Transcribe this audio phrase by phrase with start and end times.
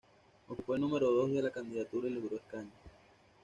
[0.47, 2.71] Ocupó el número dos de la candidatura y logró escaño.